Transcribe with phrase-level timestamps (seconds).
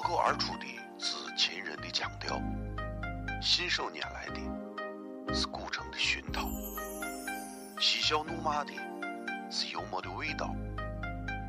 [0.00, 0.64] 脱口而出的
[0.96, 2.40] 是秦人的腔调，
[3.42, 6.48] 信手拈来的是古城的熏陶，
[7.80, 8.72] 嬉笑怒骂的
[9.50, 10.54] 是幽默的味道，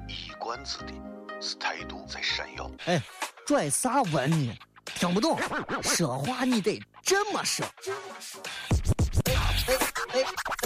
[0.07, 0.93] 一冠子的
[1.39, 2.71] 是态度在闪耀。
[2.85, 2.99] 哎，
[3.45, 4.57] 拽啥文呢？
[4.83, 5.37] 听不懂，
[5.83, 7.63] 说话你得这么说。
[9.25, 9.77] 哎哎哎
[10.11, 10.23] 哎
[10.57, 10.65] 哎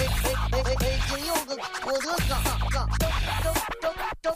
[0.53, 0.75] 哎！
[0.79, 2.41] 北京有个郭德纲，
[2.71, 3.09] 纲正
[3.41, 3.53] 正
[4.21, 4.35] 正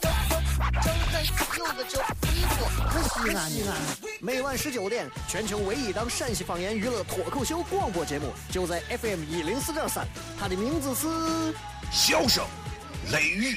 [0.82, 1.24] 正正
[1.56, 2.02] 有个叫
[2.58, 3.02] 李波，可
[3.48, 3.78] 西安？
[4.20, 10.06] 每晚十九点，全球唯一档陕西方言娱乐脱口秀广播节目，就在 FM 一零四点三，
[10.38, 11.06] 它的名字是
[11.92, 12.44] 《笑声
[13.12, 13.54] 雷雨》。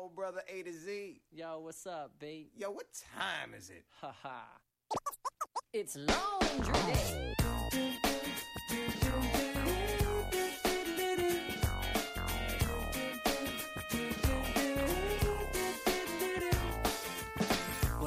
[0.00, 1.20] Oh, brother A to Z.
[1.32, 2.52] Yo, what's up, B?
[2.56, 3.84] Yo, what time is it?
[4.00, 4.44] Haha.
[5.72, 7.34] it's laundry day.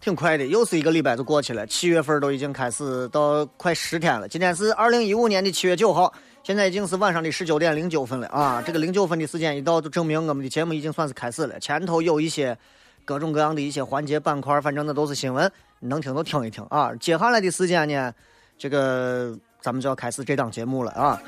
[0.00, 4.26] 挺快的，又是一个礼拜就过去了，七月份都已经开始到快十天了。
[4.26, 6.10] 今天是二零一五年的七月九号，
[6.42, 8.62] 现在已经是晚上的十九点零九分了啊！
[8.64, 11.60] 这个零九分的时间一到，就证明我们的节目已经算是开始了。
[11.60, 12.56] 前头有一些
[13.04, 16.94] 各种各样的一些环节板块，反正那都是新闻，能听都听一听啊。
[16.94, 18.10] 接下来的时间呢，
[18.56, 21.20] 这个咱们就要开始这档节目了啊。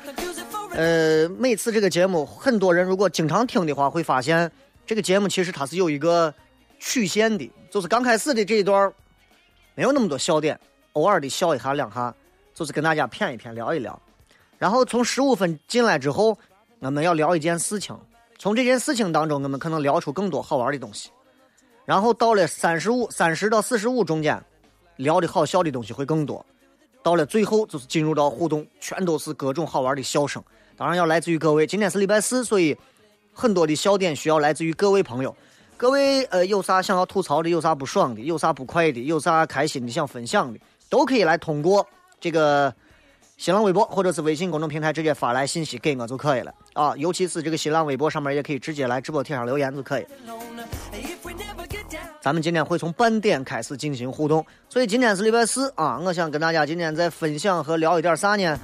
[0.71, 4.51] 呃，每次这个节目，很多人如果经常听的话，会发现
[4.83, 6.33] 这个节目其实它是有一个
[6.85, 8.91] 曲线的，就是刚开始的这一段
[9.73, 10.59] 没有那么多笑点，
[10.91, 12.13] 偶尔的笑一下两下，
[12.53, 13.97] 就是跟大家谝一谝，聊一聊。
[14.59, 16.37] 然后从十五分进来之后，
[16.79, 17.97] 我们要聊一件事情，
[18.37, 21.09] 从这件事情当中，我们可能聊出更多好玩的东西。
[21.85, 24.43] 然后到了三十五、三十到四十五中间，
[24.97, 26.45] 聊的好笑的东西会更多。
[27.01, 30.43] 到了最后就是进入到互动，全都是各种好玩的笑声。
[30.75, 31.65] 当然要来自于各位。
[31.65, 32.77] 今天是礼拜四，所以
[33.31, 35.33] 很多的笑点需要来自于各位朋友。
[35.83, 40.57] 各位呃，有啥想要吐槽的，有啥不爽的，有啥不快的，有啥开心的想分享的，
[40.89, 41.85] 都可以来通过
[42.21, 42.73] 这个
[43.35, 46.53] 新浪微博或者是微信公众平台直接发来信息给我就可以了。
[46.71, 46.95] 啊。
[46.95, 50.05] 尤其是这个新浪微博上面也可以直接来直播贴上留言就可以。
[52.21, 58.57] 咱们今天会从半点开始进行互动，所以今天是礼拜四啊，我想跟大家今天再分享和聊一点啥呢？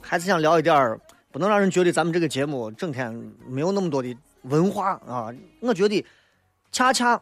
[0.00, 0.98] 还是想聊一点，
[1.30, 3.12] 不能让人觉得咱们这个节目整天
[3.46, 4.16] 没有那么多的
[4.48, 5.32] 文化啊。
[5.60, 6.04] 我觉得，
[6.72, 7.20] 恰恰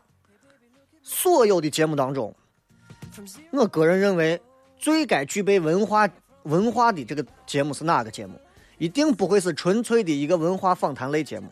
[1.03, 2.35] 所有的节目当中，
[3.53, 4.41] 我个人认为
[4.79, 6.09] 最该具备文化
[6.45, 8.39] 文化的这个节目是哪个节目？
[8.79, 11.49] 一定不会是纯粹的一个文化访谈类节目。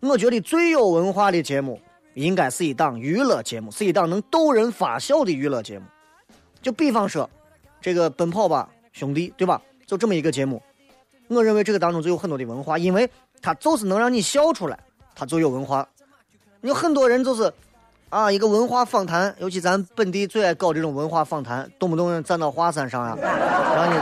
[0.00, 1.80] 我觉得最有文化的节目
[2.14, 5.86] 应该是一档娱乐节目，是一档能逗人发笑的娱乐节目。
[6.60, 7.28] 就比方说，
[7.80, 9.62] 这个《奔跑吧兄弟》，对吧？
[9.86, 10.62] 就这么一个节目，
[11.28, 13.08] 我认为这个当中就有很多的文化，因为
[13.40, 14.78] 它就是能让你笑出来，
[15.14, 15.86] 它就有文化。
[16.62, 17.52] 有很多人就是
[18.08, 23.98] 啊，一个文化访谈，尤其咱本地最爱搞这种文化访谈，动不动站到华山上呀，然后你，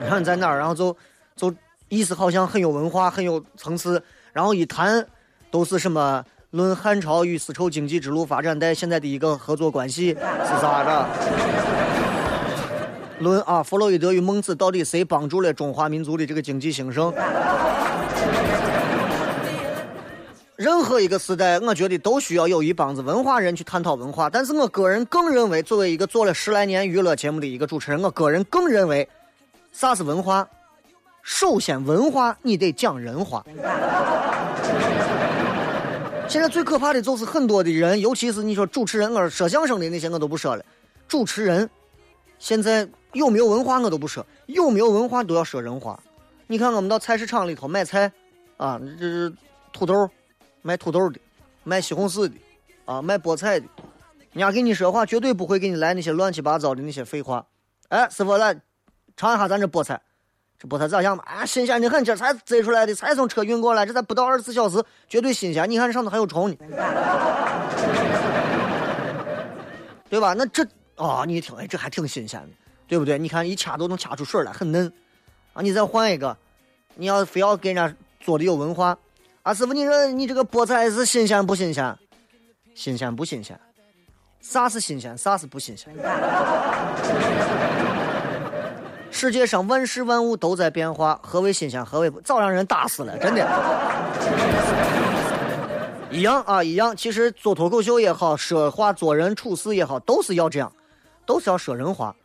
[0.04, 0.94] 然后你在那儿，然后就
[1.34, 1.54] 就
[1.88, 4.02] 意思好像很有文化、很有层次，
[4.32, 5.04] 然后一谈
[5.50, 11.06] 都是什么论汉朝与丝绸经济之路发展带现在的一个合作关系是咋着？
[13.20, 17.12] 论啊，弗洛伊德与孟子到底谁帮助了中华民族的这个经济兴盛？
[20.56, 24.30] 任何一个时代，我觉得都需要有一帮子文化人去探讨文化。
[24.30, 29.08] 但是我个人更认为，作为一个做了十来年娱乐节目的一个主持人，我个人更认为，
[29.72, 30.48] 啥是文化？
[31.22, 33.44] 首先，文化你得讲人话。
[36.28, 40.64] 现在最可怕的就是很多的人，尤其是你说主持人，我说相声的那些我都不说了。
[41.08, 41.68] 主持人
[42.38, 45.98] 现在有没有文化我都不说，有没有文化都要说人话。
[46.46, 48.12] 你看我们到菜市场里头买菜，
[48.56, 49.32] 啊，这是
[49.72, 50.08] 土豆，
[50.66, 51.20] 卖土豆的，
[51.62, 52.34] 卖西红柿的，
[52.86, 53.66] 啊，卖菠菜的，
[54.32, 57.44] 人家跟你说话绝对不会给你来那些乱七八糟的那些废话。
[57.90, 58.58] 哎，师傅来
[59.14, 60.00] 尝一下咱这菠菜，
[60.58, 61.22] 这菠菜咋样嘛？
[61.26, 65.68] 啊，新鲜的很，今儿才摘出来的，才从车运过来，这才不到二十四小时，绝对新鲜。
[65.68, 66.56] 你看这上头还有虫呢，
[70.08, 70.32] 对吧？
[70.32, 70.66] 那这
[70.96, 72.48] 啊、你一听，哎，这还挺新鲜的，
[72.88, 73.18] 对不对？
[73.18, 74.90] 你看一掐都能掐出水来，很嫩
[75.52, 75.60] 啊。
[75.60, 76.34] 你再换一个，
[76.94, 78.96] 你要非要给人家做的有文化，
[79.44, 81.94] 啊，师傅，你说你这个菠菜是新鲜不新鲜？
[82.74, 83.60] 新鲜不新鲜？
[84.40, 85.16] 啥是新鲜？
[85.18, 85.94] 啥是不新鲜？
[89.10, 91.84] 世界上万事万物都在变化，何为新鲜？
[91.84, 92.22] 何为不？
[92.22, 93.46] 早让人打死了，真的。
[96.10, 96.96] 一样啊，一样。
[96.96, 100.72] 其实做脱口秀也好，说话做人处事也好，都是要这样，
[101.26, 102.16] 都是要说人话。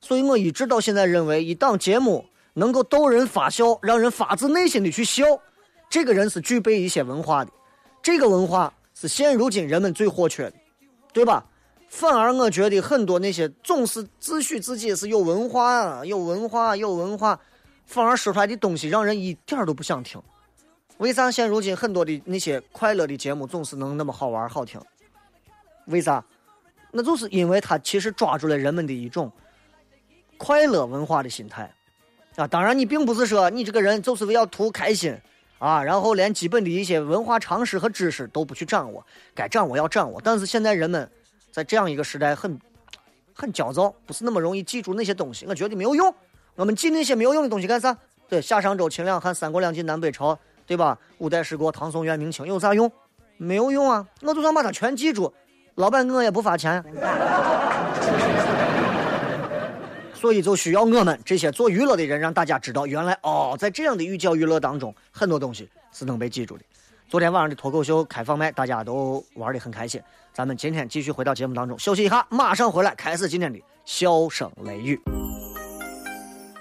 [0.00, 2.24] 所以我一直到现在认为，一档节目
[2.54, 5.24] 能够逗人发笑，让人发自内心的去笑，
[5.88, 7.50] 这个人是具备一些文化的。
[8.02, 10.54] 这个文化是现如今人们最火缺的，
[11.12, 11.44] 对吧？
[11.88, 17.40] 反而我觉得很多那些总是自诩自己是有文化啊、有文化、有文化，
[17.86, 20.20] 反而说出来的东西让人一点都不想听。
[20.98, 24.78] 为啥现如今很多的那些快乐的节目总是能那么好玩好听？
[25.86, 26.22] 为啥？
[26.90, 29.30] 那就是因为他其实抓住了人们的一种
[30.36, 31.72] 快乐文化的心态
[32.36, 32.46] 啊。
[32.46, 35.16] 当然，你并不是说你这个人就是为了图开心
[35.58, 40.20] 啊，然后连基本的一些文化常识和知识都不去掌握，该掌握要掌握。
[40.24, 41.08] 但是现在人们。
[41.50, 42.56] 在这样一个时代，很
[43.34, 45.44] 很焦躁，不是那么容易记住那些东西。
[45.46, 46.14] 我觉得没有用。
[46.54, 47.96] 我们记那些没有用的东西干啥？
[48.28, 50.96] 对，夏商周、秦两汉、三国两晋南北朝，对吧？
[51.16, 52.92] 五代十国、唐宋元明清，有啥用？
[53.38, 54.06] 没有用啊！
[54.22, 55.32] 我就算把它全记住。
[55.76, 56.84] 老板，我也不发钱。
[60.18, 66.64] 所以就需要我们这些做娱乐的人，让大家知道，原来哦，在这样的寓教于乐当中，很多东西是能被记住的。
[67.08, 70.02] 昨天晚上的脱口秀开放麦，大家都玩的很开心。
[70.32, 75.00] 咱们今天继续回到节目当中，休息一下，马上回来开始今天的笑声雷雨。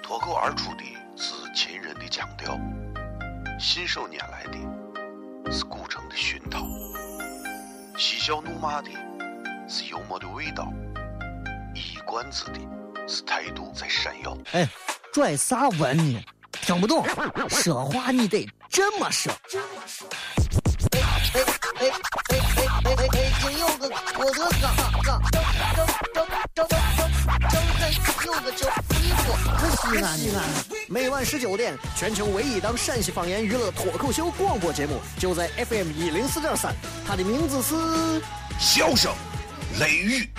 [0.04, 0.83] 脱口而出的
[1.15, 2.57] 是秦人的腔调，
[3.59, 6.65] 信手拈来的是古城的熏陶，
[7.98, 8.89] 嬉笑怒骂的
[9.68, 10.71] 是幽默的味道，
[11.74, 12.59] 一冠子的
[13.07, 14.38] 是态度在闪耀。
[14.51, 14.68] 哎，
[15.13, 16.21] 拽啥文呢？
[16.51, 17.06] 听不懂，
[17.50, 19.31] 说话你得这么说。
[20.92, 21.00] 哎
[21.33, 21.42] 哎哎
[21.80, 21.92] 哎
[22.27, 23.51] 哎哎哎！
[23.57, 26.69] 有个郭德纲，张张张张张张张
[28.25, 29.27] 有个叫李波，
[29.92, 30.44] 西安西安。
[30.89, 36.75] 每晚十九点，全球唯一档陕西方言娱乐脱口秀广播节目，就在 FM 一零四点三。
[37.07, 37.75] 它的名字是
[38.59, 39.13] 《笑声
[39.80, 40.30] 雷雨》。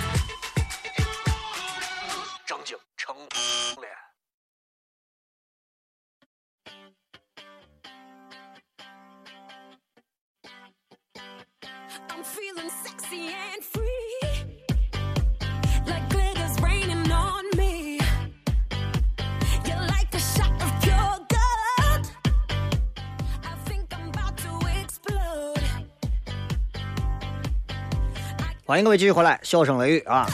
[28.69, 30.27] 欢迎各位继续回来，笑声雷雨啊。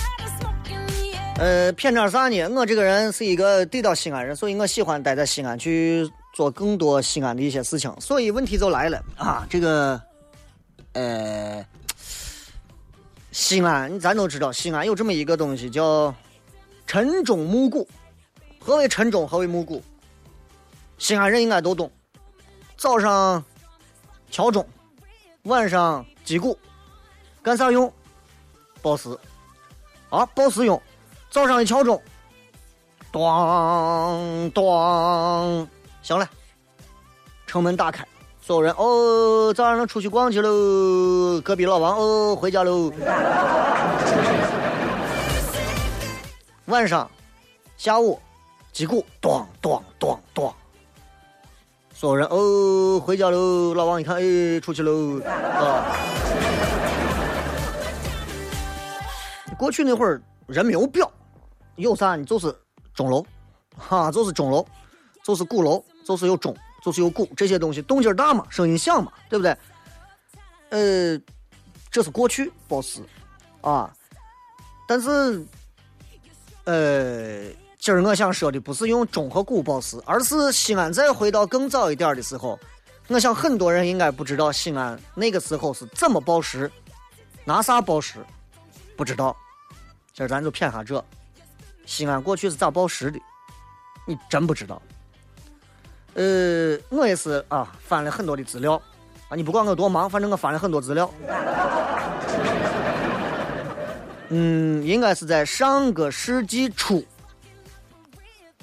[1.37, 2.49] 呃，偏点啥呢？
[2.49, 7.95] 我这个人是一个地道西安人，所以我喜欢待在西安去做更多西安的一些事情。
[8.01, 10.03] 所以问题就来了啊，这个，
[10.95, 11.65] 呃，
[13.31, 16.13] 西安，咱都知道，西安有这么一个东西叫
[16.89, 17.89] 晨钟暮鼓。
[18.59, 19.29] 何为晨钟？
[19.29, 19.81] 何为暮鼓？
[20.99, 21.89] 西安人应该都懂。
[22.77, 23.45] 早上
[24.29, 24.67] 敲钟，
[25.45, 26.59] 晚上击鼓，
[27.41, 27.93] 干啥用？
[28.85, 29.19] 报时，
[30.11, 30.81] 啊，报时用。
[31.31, 32.01] 早上一敲钟，
[33.11, 35.67] 咚咚，
[36.03, 36.29] 行了，
[37.47, 38.07] 城门打开，
[38.43, 41.41] 所有人哦，早上出去逛去喽。
[41.41, 42.93] 隔壁老王哦，回家喽。
[46.67, 47.11] 晚上，
[47.79, 48.21] 下午，
[48.71, 50.55] 击鼓，咚咚咚咚，
[51.95, 53.73] 所有人哦，回家喽。
[53.73, 55.97] 老王一看，哎，出去喽，啊。
[59.65, 61.11] 过去那会儿人没有表，
[61.77, 62.25] 有啥呢？
[62.27, 62.55] 就是
[62.93, 63.25] 钟楼，
[63.79, 64.63] 哈，就是钟楼，
[65.23, 66.55] 就是鼓楼，就是有钟，
[66.85, 69.57] 就是有鼓，这些东西动静大嘛，声音响嘛，对不对？
[70.69, 71.19] 呃，
[71.91, 73.01] 这是过去报时
[73.63, 73.91] 啊，
[74.87, 75.43] 但是，
[76.65, 82.61] 呃，今儿我想说的不是用钟和鼓报时，而是西安再回到更早一点的时候，
[83.09, 86.71] 我想很多人应该不知道西安那个时候是怎么报时，
[87.47, 88.19] 拿啥报时，
[88.95, 89.35] 不知道。
[90.15, 91.05] 今儿咱就谝下这，
[91.87, 93.19] 西安过去是咋报时的？
[94.07, 94.81] 你真不知道？
[96.15, 98.81] 呃，我也是啊，翻了很多的资料
[99.29, 99.35] 啊。
[99.35, 101.11] 你不管我多忙，反正我翻了很多资料。
[104.29, 107.05] 嗯，应该是在上个世纪初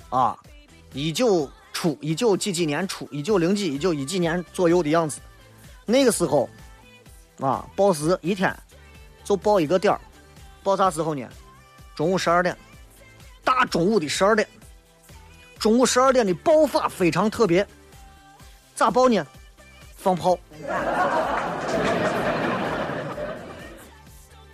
[0.09, 0.39] 啊，
[0.93, 5.19] 一九初，一九几几年初，一九零几，一九一几年左右的样子。
[5.85, 6.49] 那个时候
[7.41, 8.57] 啊，报时一天
[9.25, 9.99] 就报一个点儿，
[10.63, 11.27] 报啥时候呢？
[11.95, 12.57] 中午十二点，
[13.43, 14.47] 大中午的十二点，
[15.59, 17.67] 中午十二点的爆发非常特别，
[18.73, 19.25] 咋爆呢？
[19.97, 20.37] 放炮。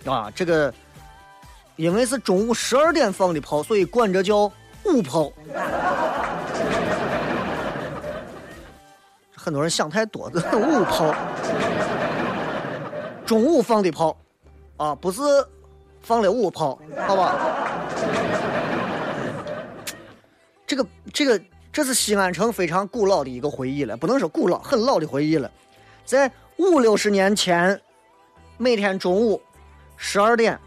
[0.04, 0.72] 啊，这个
[1.76, 4.50] 因为是中午十二点放的炮，所以管这叫
[4.84, 5.32] 午炮。
[9.36, 11.14] 很多人想太多， 这午炮，
[13.24, 14.16] 中午放的炮，
[14.76, 15.20] 啊，不是
[16.08, 17.36] 放了五炮，好吧？
[20.66, 21.38] 这个这个，
[21.70, 25.50] 这是西安城非常古老的一个回忆了，不能说古老，很老的回忆了。
[26.06, 27.78] 在五六十年前，
[28.56, 29.38] 每天中午
[29.98, 30.58] 十二点，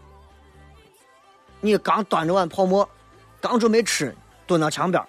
[1.60, 2.88] 你刚端着碗泡馍，
[3.40, 4.14] 刚准备吃，
[4.46, 5.02] 蹲到墙边，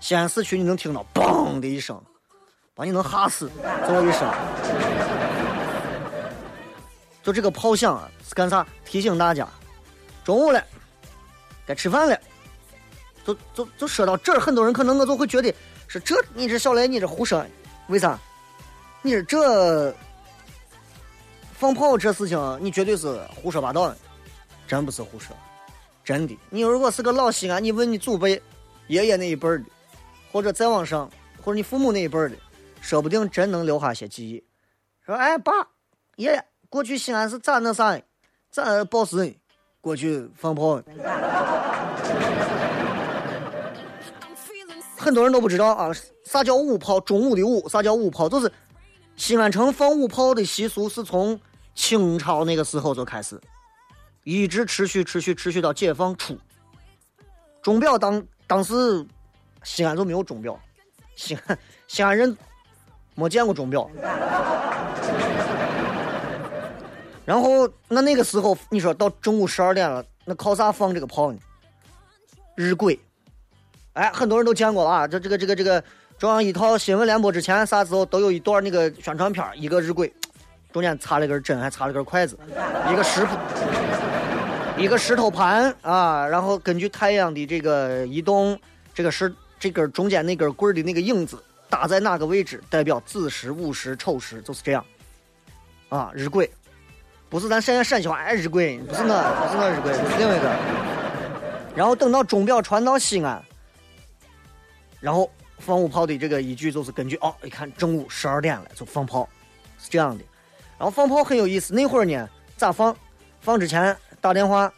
[0.00, 1.96] 西安市区你能听到“嘣”的一声。
[2.74, 3.48] 把你能吓死！
[3.86, 4.28] 这一声，
[7.22, 8.66] 就这个炮响啊，是干啥？
[8.84, 9.48] 提醒大家，
[10.26, 10.60] 中午了，
[11.64, 12.20] 该吃饭了。
[13.24, 15.54] 就就就说到这儿，很多人可能我就会觉得
[15.86, 17.46] 是这，你这小雷，你这胡说，
[17.86, 18.18] 为啥？
[19.02, 19.94] 你是这
[21.52, 23.94] 放炮这事情，你绝对是胡说八道，
[24.66, 25.36] 真不是胡说，
[26.02, 26.36] 真的。
[26.50, 28.42] 你如果是个老西安，你问你祖辈、
[28.88, 29.64] 爷爷那一辈的，
[30.32, 31.08] 或者再往上，
[31.40, 32.32] 或者你父母那一辈的。
[32.80, 34.44] 说不定真能留下些记忆。
[35.04, 35.52] 说，哎，爸，
[36.16, 38.02] 爷爷，过去西安是咋那啥的？
[38.50, 39.32] 咋报时？
[39.86, 40.82] 过去放炮。
[44.98, 45.92] 很多人都不知道啊，
[46.24, 46.98] 啥叫午炮？
[46.98, 48.28] 中午的午，啥叫午炮？
[48.28, 48.50] 就是
[49.14, 51.40] 西安城放午炮的习俗是从
[51.72, 53.40] 清朝那个时候就开始，
[54.24, 56.36] 一直持续、持续、持续到解放初。
[57.62, 59.06] 钟表当当时
[59.62, 60.58] 西安就没有钟表，
[61.14, 62.36] 西安西安人。
[63.14, 63.88] 没见过钟表，
[67.26, 71.38] 然后那那个时候，你说到中午十二点了，那靠啥放这个炮呢？
[72.54, 72.98] 日晷，
[73.94, 75.08] 哎，很多人都见过了啊！
[75.08, 75.82] 这这个这个这个
[76.16, 80.10] 中央一套新闻联播之前，啥时候都有一段那个宣传片一个日晷，
[80.72, 82.38] 中间插了根针，还插了根筷子，
[82.90, 83.26] 一个石，
[84.78, 88.58] 一个石头盘啊，然后根据太阳的这个移动，
[88.94, 91.42] 这个石这根中间那根棍的那个影子。
[91.68, 94.86] 打在哪个位置，代表子时、午时、丑时，就是这样。
[95.88, 96.48] 啊，日晷，
[97.28, 100.50] 不是咱现在陕西话，哎，日晷，不是那，不是那日晷，是另外一个。
[101.74, 103.42] 然后等到钟表传到西安，
[105.00, 109.28] 然后放五炮的这个依据就是根据哦，一看正午十二点了就放炮，
[109.78, 110.24] 是这样的。
[110.78, 112.96] 然后放炮很有意思，那会儿呢咋放？
[113.40, 114.72] 放之前打电话，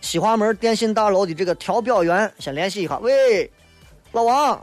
[0.00, 3.50] 西华门电信大楼的这个调表员先联系一下，喂，
[4.12, 4.60] 老王。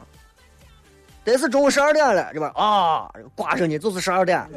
[1.24, 2.52] 得是中午十二点了，这吧？
[2.54, 4.48] 啊，挂上呢，就是十二点。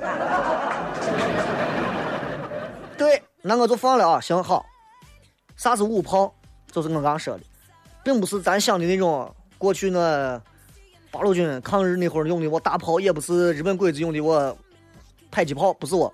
[3.00, 4.22] 对，那我就放了啊。
[4.22, 4.64] 行好。
[5.56, 6.34] 啥是五炮？
[6.72, 7.44] 就是我刚说的，
[8.04, 10.40] 并不是咱想的那种过去那
[11.10, 14.56] 八路军抗日那会儿用的我大炮，也不是日本鬼子用的我
[15.32, 16.14] 迫击炮，不是我，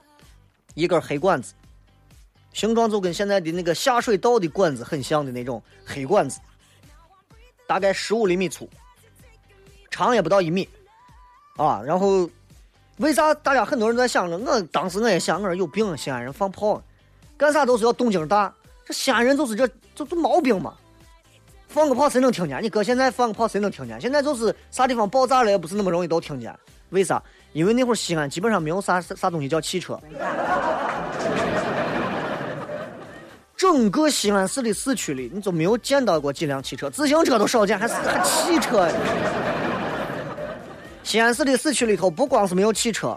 [0.76, 1.54] 一根黑管子，
[2.54, 6.40] 形状就跟现在的那个下水道的管子很像的那种黑管子，
[7.68, 8.70] 大概十五厘米粗。
[9.92, 10.68] 长也不到一米，
[11.58, 12.30] 啊，然后
[12.98, 14.38] 为啥大家很多人在想着？
[14.38, 16.82] 我当时我也想，我说有病，西安人放炮，
[17.36, 18.54] 干啥都是要动静大。
[18.86, 20.74] 这西安人就是这，就就毛病嘛。
[21.68, 22.64] 放个炮谁能听见？
[22.64, 24.00] 你搁现在放个炮谁能听见？
[24.00, 26.58] 现在就是啥地方爆炸了也不是那么容易都听见。
[26.92, 27.22] 为啥？
[27.52, 30.00] 因为那会儿西安基本上没有啥啥东西叫汽车，
[33.58, 38.90] 整个西安市的市区里你就没有见到过几辆汽车，自行车都少见，还还汽车。
[41.06, 43.16] 西安市的市区里头，不光是没有汽车，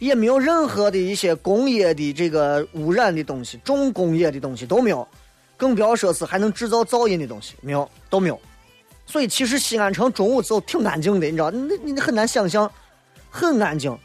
[0.00, 5.06] 也没有任何的一些工业的这个污染的东西，重工业的东西都没有，
[5.56, 8.38] 更不要说是还能制造噪音的东西，没有，都没有。
[9.06, 12.68] 所以其实西安城中午时候挺安静的，你知道，你你很难想象，
[13.30, 13.96] 很安静。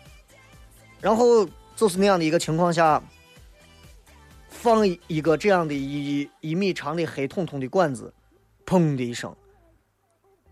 [1.02, 3.02] 然后就是那样的一个情况下，
[4.50, 8.14] 放一个这样的一一米长的黑彤彤的管子，
[8.68, 9.36] 砰的一声。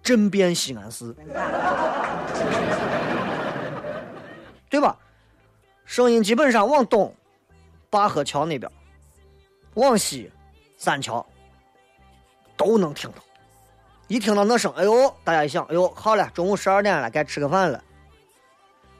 [0.01, 1.15] 震遍西安市，
[4.69, 4.97] 对吧？
[5.85, 7.13] 声音基本上往东，
[7.91, 8.71] 灞河桥那边；
[9.75, 10.31] 往西，
[10.77, 11.25] 三桥
[12.57, 13.17] 都能听到。
[14.07, 17.83] 一听到那声，哎呦，大家一想，哎呦，好了，中午十二点了，该吃个饭了。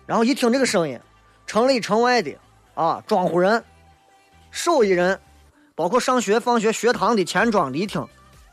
[0.05, 0.99] 然后一听这个声音，
[1.47, 2.35] 城里城外的
[2.75, 3.63] 啊，庄户人、
[4.51, 5.19] 手艺人，
[5.75, 8.05] 包括上学放学学堂的钱庄的，一听。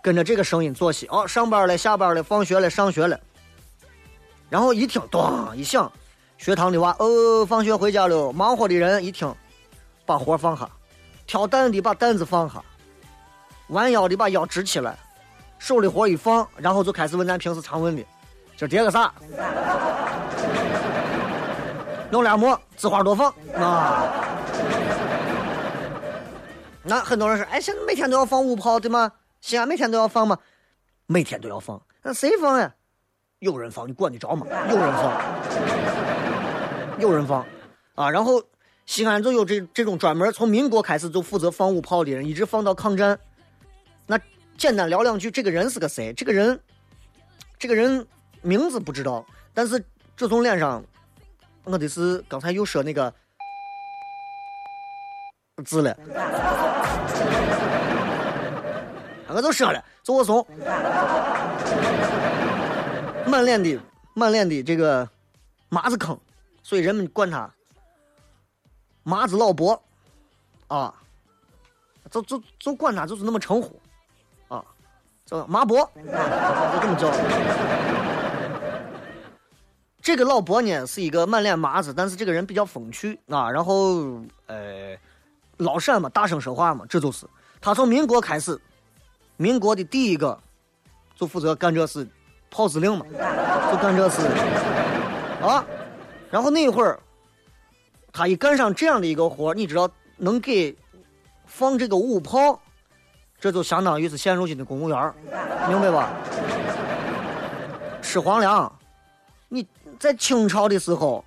[0.03, 3.21] 跟着这个声音作息哦，上班了，下班了，放学了，上学了。
[4.51, 5.91] 然后一听，咚一响，
[6.37, 8.33] 学堂的娃哦，放学回家了。
[8.33, 9.33] 忙活的人一听，
[10.05, 10.69] 把活放下，
[11.25, 12.61] 挑担的把担子放下，
[13.69, 14.99] 弯腰的把腰直起来，
[15.59, 18.05] 手里活一放，然后就开始问咱平时常问的：
[18.57, 19.15] 今儿叠个啥？
[22.11, 24.13] 弄俩馍，字花多放啊。
[26.83, 29.13] 那很多人说，哎，现在每天都要放五炮，对吗？
[29.41, 30.37] 西安每天都要放吗？
[31.07, 32.75] 每天都要放，那谁放呀？
[33.41, 34.47] 有人放，你管得着吗？
[34.69, 35.21] 有人放，
[36.99, 37.45] 有人放，
[37.95, 38.43] 啊，然后
[38.85, 43.19] 西安就有这这种专门从民国开始就负责放五炮的人，一直放到抗战。
[44.07, 44.21] 那
[44.59, 46.13] 简单聊两句，这个人是个谁？
[46.13, 46.61] 这个人，
[47.59, 48.07] 这个人
[48.43, 49.83] 名字不知道，但是
[50.15, 50.85] 这从脸上，
[51.65, 53.11] 我的是刚才又说那个
[55.65, 55.97] 字了，
[59.29, 60.47] 我就说了，周我怂。
[63.31, 63.81] 满脸的
[64.15, 65.09] 满脸的这个
[65.69, 66.19] 麻子坑，
[66.63, 67.49] 所以人们管他
[69.05, 69.81] 麻子老伯
[70.67, 70.93] 啊，
[72.11, 73.81] 就就就管他就是那么称呼
[74.49, 74.65] 啊，
[75.25, 77.11] 叫麻伯，就这么叫。
[80.03, 84.97] 这个老伯呢是一个满脸麻子，但是这个人比较风趣啊，然后呃
[85.59, 87.27] 老陕嘛，大声说话嘛，这就是
[87.61, 88.61] 他从民国开始，
[89.37, 90.39] 民国的第一个
[91.15, 92.07] 就负责干这事。
[92.51, 93.07] 炮司令嘛，
[93.71, 94.23] 就干这事
[95.43, 95.65] 啊。
[96.31, 96.99] 然后那会儿，
[98.13, 100.77] 他一干上这样的一个活你知道能给
[101.47, 102.61] 放这个五炮，
[103.41, 105.15] 这就相当于是现如今的公务员
[105.69, 106.11] 明白吧？
[108.03, 108.73] 吃皇粮，
[109.49, 109.67] 你
[109.99, 111.25] 在清朝的时候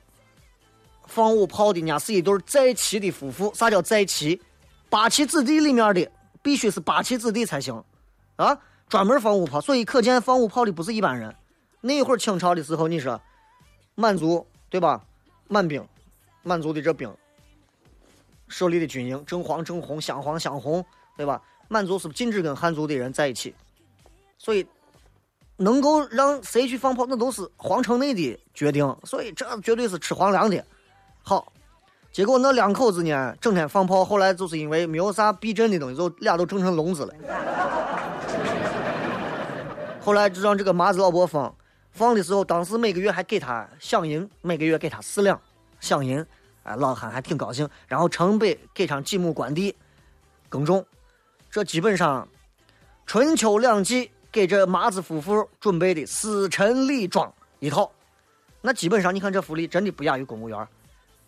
[1.05, 3.53] 放五炮的，人家是一对在旗的夫妇。
[3.53, 4.41] 啥叫在旗？
[4.89, 6.07] 八旗子弟里面的
[6.41, 7.83] 必须是八旗子弟才行
[8.35, 8.57] 啊。
[8.93, 11.35] 专门放五炮，所以可见放五炮的不是一般人。
[11.81, 13.19] 那会儿清朝的时候，你说
[13.95, 15.03] 满族对吧？
[15.47, 15.83] 满兵，
[16.43, 17.11] 满族的这兵，
[18.47, 20.85] 设立的军营正黄正红，镶黄镶红，
[21.17, 21.41] 对吧？
[21.69, 23.55] 满族是禁止跟汉族的人在一起，
[24.37, 24.63] 所以
[25.57, 28.95] 能够让谁去放炮，那都是皇城内的决定。
[29.05, 30.63] 所以这绝对是吃皇粮的。
[31.23, 31.51] 好，
[32.11, 37.15] 结果那两口子呢，整天放炮，后来就是因为没有啥避震的东西，就俩都整成聋子了。
[40.03, 41.55] 后来就让这个麻子老伯放，
[41.93, 45.39] 放的时候，当时每个月还给他饷银，每个月给他四两
[45.79, 46.25] 饷银，
[46.63, 47.69] 哎，老汉还挺高兴。
[47.87, 49.73] 然后城北给上几亩官地
[50.49, 50.85] 耕种，
[51.49, 52.27] 这基本上
[53.05, 57.89] 春秋两季给这麻子夫妇准备的司晨礼装一套。
[58.59, 60.67] 那基本上你看这福利真的不亚于公务员，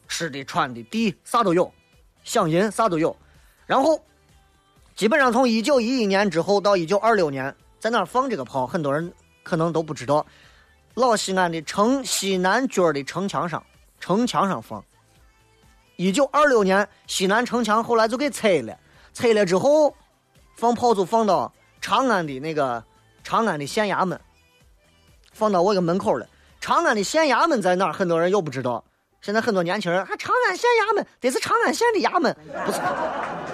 [0.09, 1.71] 吃的穿的地啥都有，
[2.25, 3.15] 饷银啥都有。
[3.65, 4.03] 然后
[4.97, 7.55] 基本上从一九一一年之后到一九二六年。
[7.79, 8.65] 在哪放这个炮？
[8.65, 10.25] 很多人可能都不知道。
[10.95, 13.61] 老西安的城西南角的城墙上，
[13.99, 14.83] 城墙上放。
[15.97, 18.77] 一九二六年，西南城墙后来就给拆了，
[19.13, 19.93] 拆了之后，
[20.55, 22.83] 放炮就放到长安的那个
[23.23, 24.19] 长安的县衙门，
[25.33, 26.25] 放到我个门口了。
[26.61, 27.93] 长安的县衙门在哪儿？
[27.93, 28.83] 很多人又不知道。
[29.21, 32.35] 现在很多年轻人还长安县衙门，得是长安县的衙门，
[32.65, 32.79] 不是？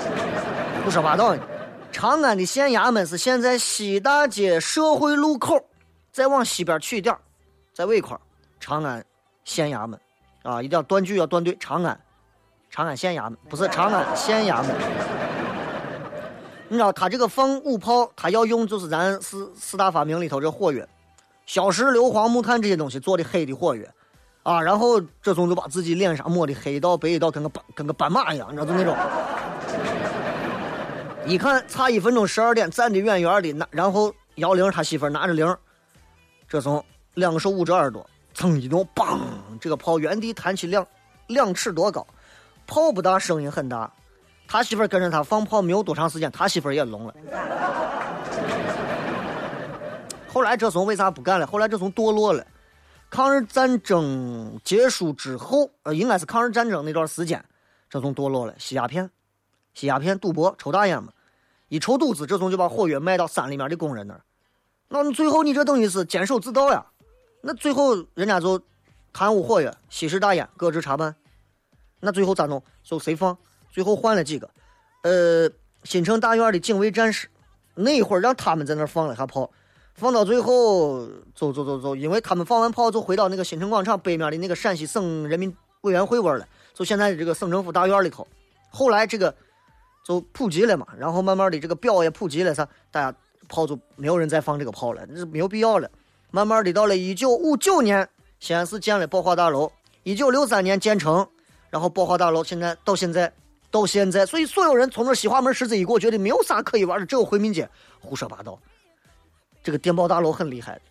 [0.86, 1.42] 胡说八道呢。
[1.91, 5.63] 长安的县衙门是现在西大街社会路口，
[6.12, 7.15] 再往西边去一点，
[7.73, 8.17] 在尾块，
[8.60, 9.06] 长安
[9.43, 9.99] 县衙门，
[10.43, 11.99] 啊，一定要断句要断对，长安，
[12.69, 14.75] 长安县衙门不是长安县衙门。
[16.69, 20.86] 你知道他这个放五炮，他要用就是咱四四大发明里头这火药，
[21.45, 23.84] 硝石硫磺木炭这些东西做的黑的火药，
[24.43, 28.95] 啊，然后这种就把自己脸上抹的黑一道白一道跟个斑跟个斑马一样，你知道就那种。
[31.26, 35.56] 一看差一分钟十二点，站的远远的，那然后摇铃，他媳妇拿着铃，
[36.48, 39.20] 这从两个手捂着耳朵，噌一动，梆，
[39.60, 40.86] 这个炮原地弹起两
[41.28, 42.06] 两尺多高，
[42.66, 43.92] 炮不大，声音很大。
[44.48, 47.14] 他媳妇跟着他放炮没有多长时间，他媳妇也聋了。
[50.28, 51.48] 后来这怂为啥不干了？
[51.48, 52.46] 后来这怂堕落了。
[53.10, 57.44] 抗日战争结束之后，呃，应该是抗日战争那段时间，
[57.90, 59.10] 这怂堕落了，吸鸦片。
[59.74, 61.14] 吸鸦片、赌博、抽大烟嘛，
[61.70, 64.22] 一抽肚子，这种就把火药卖到山里面的工人那儿。
[64.90, 66.86] 那你最后你这等于是监守自盗呀？
[67.42, 68.62] 那最后人家就
[69.14, 71.16] 贪污火药、吸食大烟、搁置查办。
[72.02, 72.62] 那最后咋弄？
[72.84, 73.38] 就谁放？
[73.70, 74.50] 最后换了几个，
[75.04, 75.50] 呃，
[75.86, 77.30] 新城大院的警卫战士，
[77.76, 79.50] 那会儿让他们在那儿放了下炮，
[79.96, 88.28] 放到最后走走走走，因为他们放完炮就回到那个新城广场北面的那个陕西省人民委员会玩了，就现在这个省政府大院里头。
[88.70, 89.34] 后来这个。
[90.12, 95.89] 就普及了嘛，然后慢慢的这个表也普及了，啥大家炮就没有人再放这个炮了，那是没有必要了。
[96.32, 98.08] 慢慢的到了一九五九年，
[98.41, 99.71] 西安市建了宝华大楼，
[100.04, 101.26] 一九六三年建成，
[101.69, 103.32] 然后宝华大楼现在到现在
[103.69, 107.69] 到现在，所以所有人从那西华门十字一过，觉得没有啥可以玩的，只有回民街，
[108.02, 108.60] 胡说八道。
[109.63, 110.82] 这个电报大楼很厉害，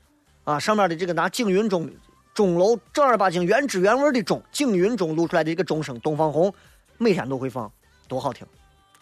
[0.45, 1.91] 啊，上面的这个拿景云钟
[2.33, 6.51] 钟楼正儿八经原汁原味的钟，景云钟录出来的一个钟声，东方红，
[6.97, 7.71] 每天都会放，
[8.09, 8.47] 多好听。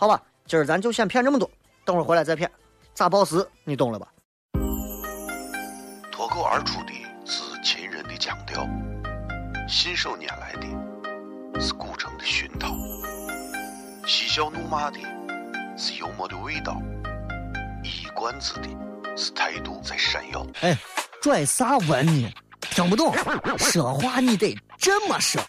[0.00, 1.50] 好吧，今儿咱就先骗这么多，
[1.84, 2.48] 等会儿回来再骗。
[2.94, 4.06] 咋报时你懂了吧？
[6.12, 6.92] 脱口而出的
[7.24, 8.64] 是秦人的腔调，
[9.68, 12.68] 信手拈来的是古城的熏陶，
[14.06, 15.00] 嬉笑怒骂的
[15.76, 16.80] 是幽默的味道，
[17.82, 18.68] 一冠子的
[19.16, 20.46] 是态度在闪耀。
[20.60, 20.78] 哎，
[21.20, 22.32] 拽啥文呢？
[22.60, 23.12] 听不懂，
[23.58, 25.42] 说话你得这么说。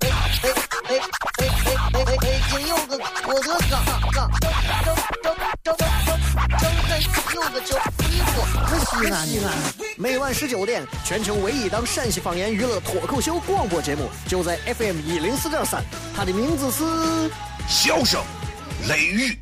[0.00, 0.08] 哎
[0.42, 0.50] 哎
[0.88, 1.00] 哎
[1.98, 2.16] 哎哎哎哎！
[2.20, 3.82] 北京有个郭德纲，
[4.12, 4.86] 纲张张
[5.22, 5.34] 张
[5.64, 7.00] 张张张开
[7.34, 8.36] 有个叫李波，
[8.78, 9.52] 西安西安。
[9.96, 15.82] 每晚十九点，全球唯一档陕西方言娱乐脱口秀广播节目，就在 FM 一零四点三，
[16.14, 16.84] 它的名字是
[17.68, 18.22] 笑声
[18.88, 19.36] 雷雨，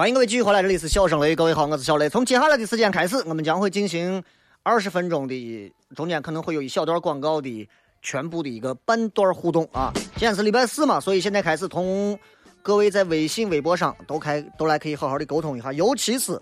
[0.00, 2.08] 欢迎各位继续回来，这里是笑声雷，各位好，我是小雷。
[2.08, 4.24] 从接下来的时间开始，我们将会进行
[4.62, 7.68] 二十分钟的，中间可能会有一小段广告的
[8.00, 9.92] 全部的一个半段互动啊。
[9.94, 12.18] 今天是礼拜四嘛，所以现在开始同
[12.62, 16.40] 各位在微信、微博上都开都来可以好好的沟通一下，尤其是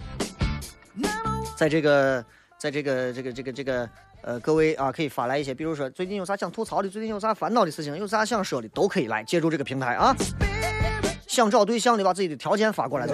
[1.56, 2.24] 在这个
[2.60, 3.90] 在这个这个这个这个
[4.22, 10.14] 呃各位啊，可以发来一些，比如说最近有啥想吐槽的，最近有啥烦恼的事情，有啥想说的，都可以来借助这个平台啊。
[11.38, 13.06] 想找对象的，把自己的条件发过来。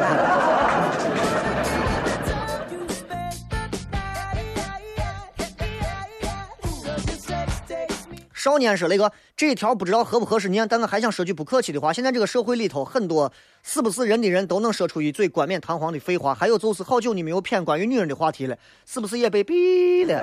[8.33, 11.93] 少年说：“那个，这一条不知道合不合适念，但我还想说句不客气的话。
[11.93, 13.31] 现在这个社会里头，很多
[13.63, 16.35] 是不是人的人都能说出一嘴冠冕堂皇的废话。
[16.35, 18.57] 还有就是，好久你没有骗关于女人的话题了，
[18.87, 20.23] 是不是也被毙了？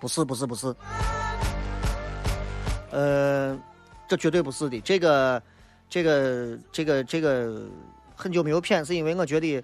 [0.00, 0.74] 不是，不是，不是。
[2.90, 3.56] 呃。”
[4.08, 5.42] 这绝对不是的，这个，
[5.90, 7.62] 这个，这个，这个
[8.14, 9.62] 很久没有骗，是因为我觉得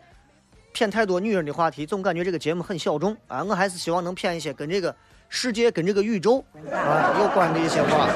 [0.72, 3.44] 骗太多女人的话题，总感觉这个节目很小众啊。
[3.44, 4.94] 我还是希望能骗一些跟这个
[5.28, 8.08] 世界、跟这个宇宙啊有关的一些话。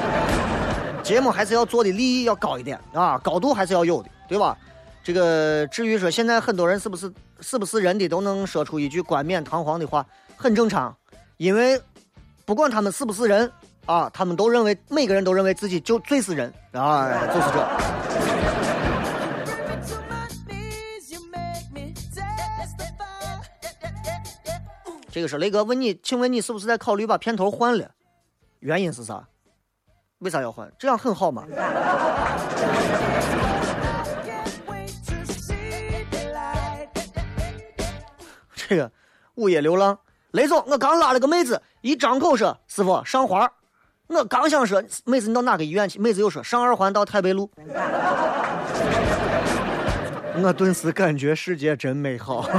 [1.01, 4.57] 节目还是要做的利益要高一点啊，高度还是要有的，对吧？
[5.01, 7.09] 这个至于说现在很多人是不是
[7.39, 10.93] 是不是人的都能说出一句冠冕堂皇的话，很正常，
[11.37, 11.79] 因为
[12.43, 13.49] 不管他们是不是人。
[13.87, 17.67] 啊，他们都认为每个人都认为自己就最是人啊，就是这。
[25.09, 27.89] 这个是雷哥问你，请问你是不是在考虑把片头换了？
[28.59, 29.25] 原因是啥？
[30.19, 30.69] 为啥要换？
[30.77, 31.45] 这样很好嘛。
[38.53, 38.91] 这个
[39.35, 39.97] 午夜流浪，
[40.31, 43.49] 雷总，我刚拉了个妹子，一张口说师傅上环。
[44.07, 45.99] 我刚想说，妹子你到哪个医院去？
[45.99, 47.49] 妹子又说上二环到太北路。
[50.39, 52.47] 我顿时感觉世界真美好。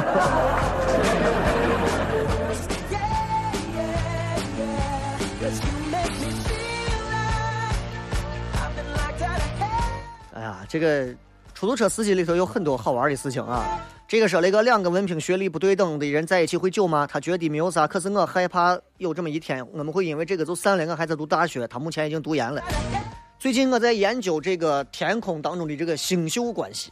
[10.35, 11.07] 哎呀，这个
[11.55, 13.65] 出租车司机里头有很多好玩的事情啊。
[14.09, 17.07] 这个说那个两个文凭学历不对等的人在一起会久吗？
[17.07, 20.87] 他觉得没有啥，可是我害怕有这么一天，我们会因为这个就散了。
[20.87, 22.63] 我还在读大学，他目前已经读研了。
[23.39, 26.91] 最近我在研究这个天空当中的这个星宿关系。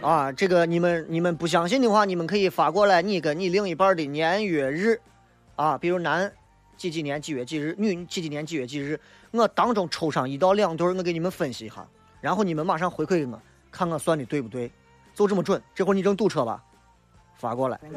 [0.00, 5.00] 啊，这个你们你们不相信的话，你们可以发过来你跟你另一半的年月日，
[5.54, 6.32] 啊，比如男
[6.76, 8.98] 几几年几月几日，女几几年几月几日，
[9.30, 11.86] 我当中抽上一到两对，我给你们分析一下，
[12.20, 13.40] 然后你们马上回馈给我。
[13.74, 14.70] 看我算的对不对，
[15.14, 15.60] 就这么准。
[15.74, 16.62] 这会儿你正堵车吧？
[17.36, 17.76] 发过来。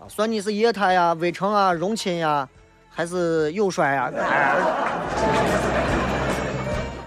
[0.00, 2.48] 啊，算你是液态呀、微成啊、熔亲呀，
[2.88, 4.10] 还是有衰呀？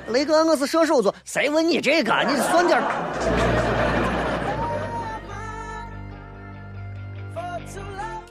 [0.09, 2.13] 雷哥，我是射手座，谁问你这个？
[2.23, 2.79] 你算点。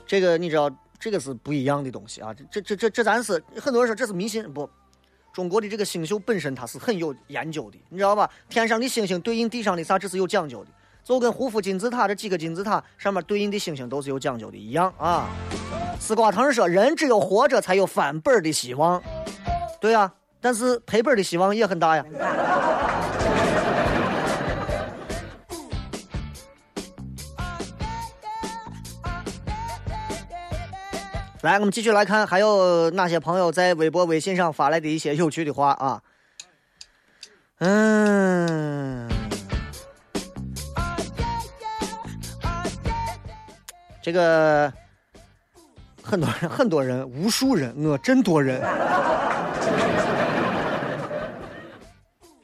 [0.07, 2.33] 这个你知道，这个是不一样的东西啊！
[2.49, 4.69] 这这这这咱是很多人说这是迷信不？
[5.33, 8.29] 中国的这个星宿本身它是很有研究的，你知道吧？
[8.49, 10.69] 天上的星星对应地上的啥，这是有讲究的。
[11.03, 15.29] 就跟胡夫金字塔这几个金字塔上面对应的星星都是有讲究的一样啊。
[15.99, 19.01] 丝瓜藤说，人只有活着才有翻本的希望。
[19.79, 22.05] 对啊，但是赔本的希望也很大呀。
[31.41, 35.99] 来，我们继续来看，还有哪些朋友在微博、微信上发来的一些有趣的话啊？
[37.57, 39.09] 嗯，
[44.03, 44.71] 这个
[46.03, 48.61] 很多人，很多人，无数人，我真多人，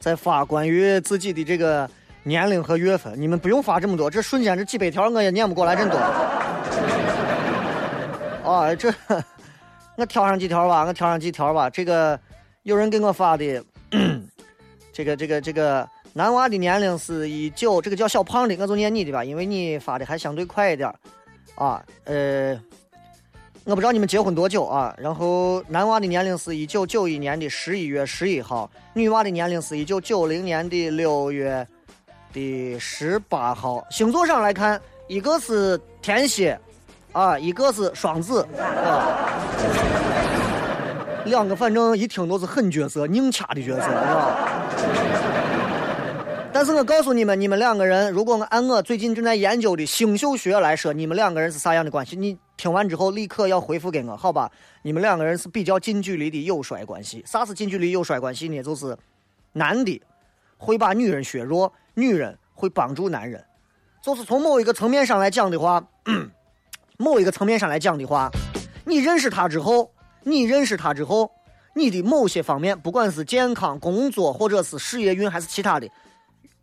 [0.00, 1.88] 在发关于自己的这个
[2.24, 6.00] 年龄和月份，你们不用发这么多，这瞬间这几百条我也念不过来，真多。
[8.48, 8.92] 啊，这
[9.96, 11.68] 我挑上几条吧，我挑上几条吧。
[11.68, 12.18] 这个
[12.62, 13.62] 有人给我发的，
[14.92, 20.88] 这个这个这个男娃的年龄是一九，这个叫小胖的，我就念你的吧，因为你发的还相对快一点
[21.56, 21.84] 啊。
[22.04, 22.58] 呃，
[23.64, 24.94] 我不知道你们结婚多久啊。
[24.98, 31.66] 然后男娃的年龄是一九九一年的十一月十一号，女娃的年龄是一九九零年的六月
[32.32, 33.84] 的十八号。
[33.90, 36.58] 星座上来看，一个是天蝎。
[37.12, 39.28] 啊，一个是双子，啊，
[41.24, 44.36] 两个反正一听都是狠角色，拧掐的角色，是吧？
[46.52, 52.16] 但是我告诉你们，你们两个人，如果按我最近正在研究的星宿学来说，你们两个人是啥样的关系？
[52.16, 54.50] 你听完之后立刻要回复给我，好吧？
[54.82, 57.22] 你们两个人是比较近距离的友衰关系。
[57.26, 58.62] 啥是近距离友衰关系呢？
[58.62, 58.96] 就是
[59.52, 60.00] 男的
[60.56, 63.44] 会把女人削弱，女人会帮助男人。
[64.02, 65.82] 就是从某一个层面上来讲的话。
[67.00, 68.28] 某一个层面上来讲的话，
[68.84, 69.88] 你认识他之后，
[70.24, 71.30] 你认识他之后，
[71.72, 75.88] 你的某些方面，不管是健康、工作，或者是事业运，还是其他的，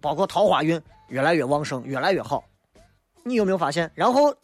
[0.02, 2.44] 包括桃花运，越来越旺盛，越来越好。
[3.24, 3.90] 你有没有发现？
[3.96, 4.36] 然后，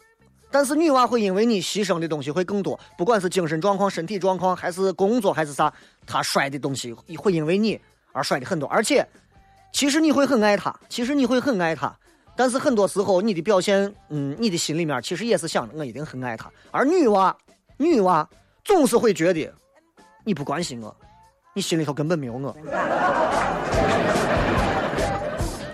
[0.50, 5.74] 但是女娃会因为你牺牲的东西会更多，不管是精神状况、身体状况，还是工作，还是啥，
[6.08, 7.78] 她摔的东西会因为你
[8.14, 8.66] 而摔的很多。
[8.70, 9.06] 而且，
[9.74, 11.94] 其实你会很爱她，其实你会很爱她。
[12.36, 16.52] 但是很多时候，你的表现，嗯，你的心里面其实也是想着我一定很爱他。
[16.72, 17.36] 而女娃，
[17.78, 18.28] 女娃
[18.64, 19.54] 总是会觉得
[20.24, 20.96] 你不关心我，
[21.54, 22.56] 你心里头根本没有我。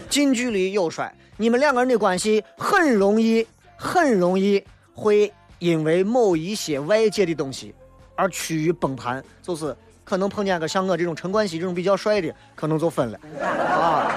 [0.10, 7.76] 近距离友帅，你们两个人的关系很容易，很容易会因为某一些外界的东西
[8.15, 14.12] 而趋于崩盘，就是可能碰见个像我这种陈冠希这种比较帅的，可能就分了啊。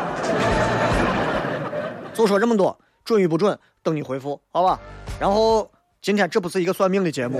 [2.20, 4.78] 就说这么多，准与不准，等你回复，好吧？
[5.18, 5.70] 然后
[6.02, 7.38] 今天这不是一个算命的节目，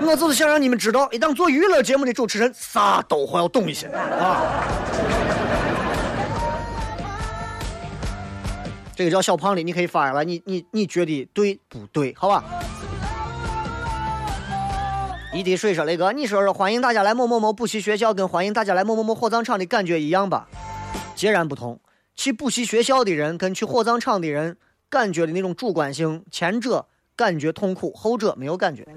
[0.00, 4.64] 我就是想让你们知道，一档做娱乐节目的主持人啥都会要懂一些啊。
[8.96, 12.14] 这个叫小胖的，你可以发下来，你你你觉得对不对？
[12.16, 12.42] 好吧？
[15.34, 20.48] 一滴水说：“雷哥，你说说，欢迎大家来某某某补习学校，跟欢迎大家来某某某火葬场的感觉一样吧？
[21.14, 21.78] 截然不同。”
[22.16, 24.56] 去补习学校的人跟去火葬场的人
[24.88, 28.86] 感觉的那种主观性，前者感觉痛苦，后者没有感觉。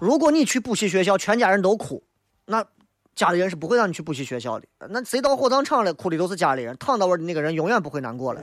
[0.00, 2.02] 如果你去补习学校，全家人都哭，
[2.46, 2.64] 那
[3.14, 4.66] 家里人是不会让你去补习学校的。
[4.90, 8.40] 那谁到火葬场了，哭的都是家里人，躺到位的那个人永远不会难过了。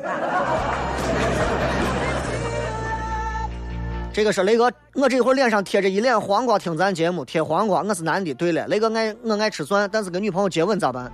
[4.16, 7.82] 这个是雷哥，我这会儿脸上贴着一脸黄瓜，听咱节目贴黄瓜。
[7.82, 8.34] 我是男的。
[8.36, 11.12] 对了，雷哥爱我爱吃蒜，但是跟女朋友接吻咋办？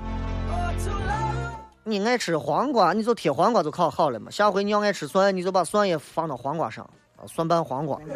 [1.84, 4.30] 你爱吃黄瓜，你就贴黄瓜就烤好了嘛。
[4.30, 6.88] 下回你要爱吃蒜，你就把蒜也放到黄瓜上，
[7.26, 7.98] 蒜拌黄瓜。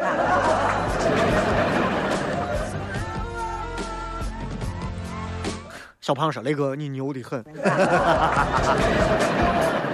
[6.00, 7.44] 小胖说：“雷哥，你牛的很。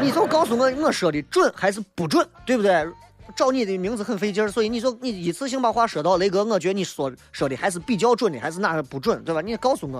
[0.02, 2.86] 你就告诉我，我说的准还是不准，对不对？”
[3.34, 9.40] 找你的名字很费劲儿，所以你说你一次性把话说到雷哥，我觉得你说说的还是比较准的，还是哪个不准，对吧？
[9.40, 9.98] 你告诉我，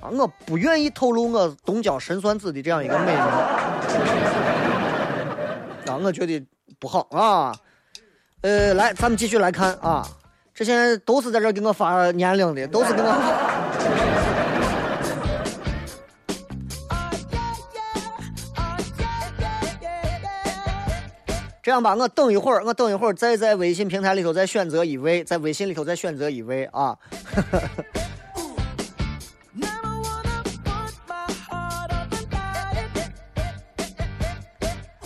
[0.00, 3.20] 啊，我不愿意透露我东郊神算子的这样一个美名，
[5.86, 6.42] 啊，我觉得
[6.78, 7.54] 不好啊。
[8.42, 10.06] 呃，来，咱们继续来看啊，
[10.54, 13.08] 这些都是在这给我发年龄的，都是给我。
[21.62, 26.96] 这样吧，我等一会儿，我等一会儿再在微信平台里头再选择一位，在微信里头再选择一位啊。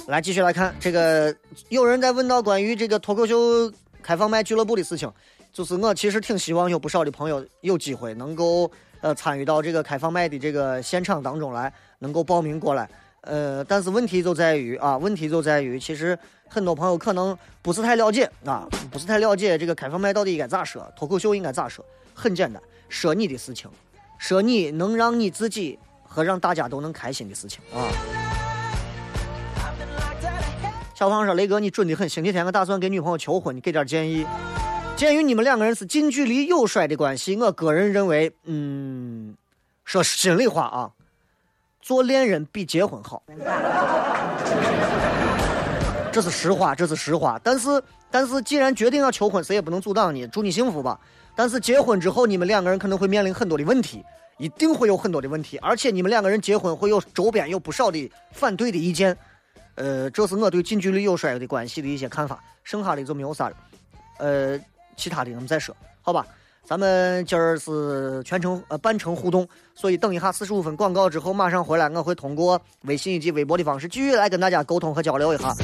[0.07, 1.35] 来，继续来看这个，
[1.71, 5.11] 有人在问到关于这个脱口秀开放麦俱乐部的事情，
[5.53, 12.89] 就是我其实挺希望有不少的朋友有机会能够呃参与到这个开放麦的这个现场当中来，能够报名过来。
[13.27, 21.85] 呃，但是问题就在于啊，问题就在于，其实很多朋友可能不是太了解啊，不是太了解这个开放麦到底应该咋说，脱口秀应该咋说。
[22.13, 23.69] 很简单，说你的事情，
[24.19, 27.91] 说你能让你自己和让大家都能开心的事情啊。
[30.95, 32.09] 小胖说：“雷哥，你准的很。
[32.09, 34.25] 星期天我打算给女朋友求婚，你给点建议。
[34.97, 39.35] 鉴于你们两个人是近距离友衰的关系，我个人认为，嗯，
[39.85, 40.93] 说心里话啊。”
[41.85, 43.23] 做恋人比结婚好，
[46.11, 47.39] 这是实话，这是实话。
[47.45, 47.69] 但是，
[48.11, 50.27] 但是，既然决定要求婚，谁也不能阻挡你。
[50.29, 50.99] 祝你幸福吧。
[51.37, 54.03] 但是结婚之后，你们两个人可能会面临很多的问题，
[54.39, 59.15] 一定会有很多的问题，而且你们两个人结婚会有周边有不少的反对的意见。
[59.75, 63.57] 呃，这是我对近距离有甩的关系的一些看法，剩下的就没有啥了。
[64.17, 64.59] 呃，
[64.97, 66.27] 其他的我们再说，好吧？
[66.65, 75.55] 咱们今儿是全程呃半程互动，所以等一下四十五分广告之后马上回来，我会通过微信以及微博的方式继续来跟大家沟通和交流一下。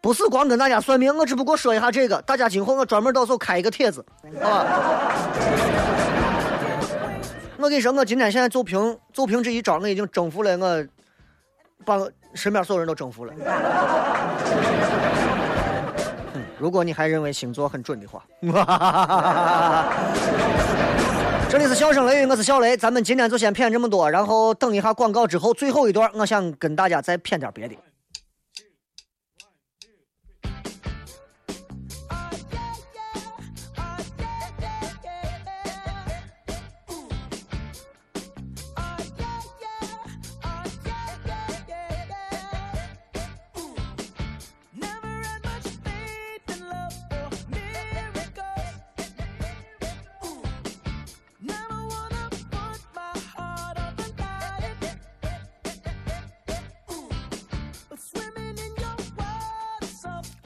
[0.00, 4.04] 不是光跟大家算命，我只不过说一下这个，大家今后我专门到时候开一个帖子，
[4.40, 5.22] 好 吧？
[7.58, 10.86] 我跟你说，我今天现在就凭就凭这一招，我已经征服了我，
[11.84, 11.98] 把
[12.34, 13.32] 身边所有人都征服了。
[16.58, 18.24] 如果你还认为星座很准的话，
[21.48, 27.74] 这里是笑声雷雨，我是小雷，咱们今天就先骗这么多，然后等一下广告之后最后一段，我想跟大家再骗点别的。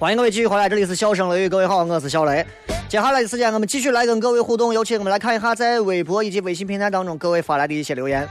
[0.00, 2.42] 欢迎各位继续回来，这里是笑声雷雨，各位好，我是小雷。
[2.88, 8.26] 接下来的时间，我们继续来跟各位互动，有请我们来看一下在微博以及微信平台当中各位发来的一些留言。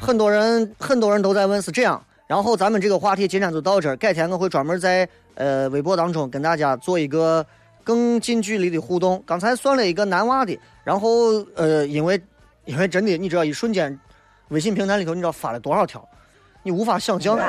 [0.00, 7.46] 很多人很多人都在问是这样，然后咱们这个话题今天就到这儿，改天我会专门在呃微博当中跟大家做一个
[7.84, 9.22] 更近距离的互动。
[9.24, 12.20] 刚才算了一个男娃的，然后呃因为
[12.64, 13.96] 因为真的你知道一瞬间，
[14.48, 16.06] 微信平台里头你知道发了多少条，
[16.62, 17.38] 你无法想象。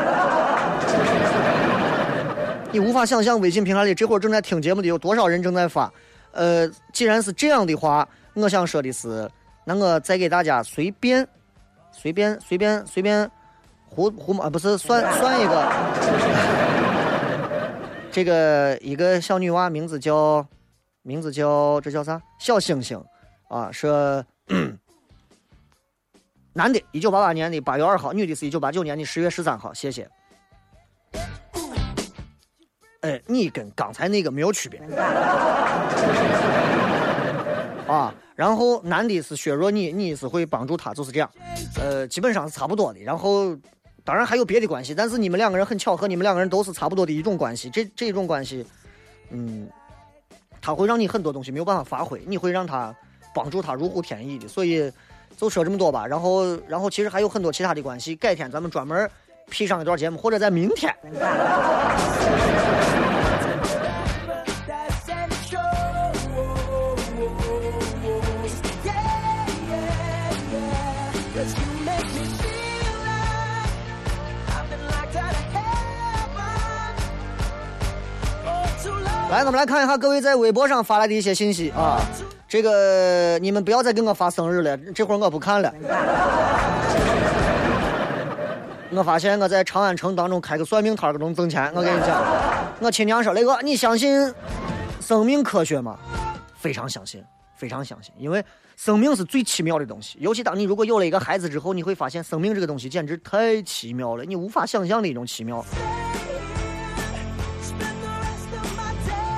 [2.72, 5.90] 你无法想象微信平台里这会儿正在听节目的有多少人正在发。
[6.34, 9.30] 呃，既然是这样的话，我想说的是，
[9.64, 11.26] 那我再给大家随便、
[11.92, 13.32] 随便、随便、随便
[13.86, 15.72] 胡胡啊，不是算 算一个，
[18.12, 20.46] 这个一个小女娃名字叫
[21.02, 22.22] 名字叫这叫啥？
[22.40, 23.02] 小星星
[23.48, 23.88] 啊，是
[26.58, 29.74] 男的，一九八八年的八月二号，女的是一九八九年的十月十三号。
[29.74, 30.10] 谢谢。
[33.02, 34.80] 哎，你跟刚才那个没有区别
[37.88, 38.16] 啊。
[38.36, 41.30] 然后男的是削弱你，你是会帮助他，就是这样。
[41.78, 43.02] 呃，基本上是差不多的。
[43.02, 43.54] 然后
[44.06, 47.70] 当然还有别的关系，但是你们两个人很巧合，你们两个人都是差不多的一种关系。
[47.70, 48.66] 这这种关系，
[49.30, 49.70] 嗯，
[50.62, 52.96] 他会让你很多东西没有办法发挥，你会让他
[53.34, 54.48] 帮助他如虎添翼的。
[54.48, 54.90] 所以
[55.38, 59.10] 就说这么多吧，然后然后其实还有很多其他的关系，改天咱们专门
[59.50, 60.96] p 上一段节目，或者在明天。
[79.30, 82.00] 来，我们来看一下各位在微博上发来的一些信息啊。
[82.48, 85.74] 这个你们不要再给我发生日了，这会儿我不看了。
[88.92, 91.70] 我发现我在长安城当中开个算命摊儿能挣钱。
[91.76, 92.24] 我跟你讲，
[92.80, 94.34] 我亲娘说：“雷哥，你相信
[95.02, 95.98] 生命科学吗？”
[96.56, 97.22] 非常相信，
[97.56, 98.42] 非常相信，因为
[98.78, 100.18] 生命是最奇妙的东西。
[100.22, 105.66] 尤其当你如果有了一个孩子之后，你会发现生命这个东西简直太奇妙了，你无法想象的一种奇妙。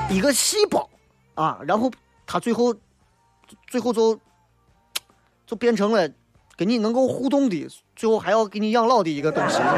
[0.09, 0.87] 一个细胞
[1.33, 1.89] 啊，然后
[2.27, 2.75] 它最后
[3.67, 4.19] 最后就
[5.45, 6.09] 就变成了
[6.55, 9.59] 跟你能够互动的，最后还要给你养老的一个东西。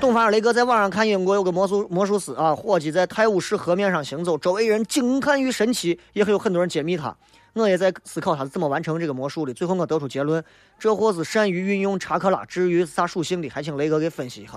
[0.00, 7.16] 东方雷哥在网上看英国有个魔术魔术师啊，伙计在泰晤士河面上行走，周围人惊叹于神奇，也会有很多人揭秘他。
[7.54, 9.52] 我也在思考他是怎么完成这个魔术的。
[9.52, 10.44] 最后我得出结论，
[10.78, 12.44] 这货是善于运用查克拉。
[12.44, 14.52] 至于啥属性的，还请雷哥给分析一下。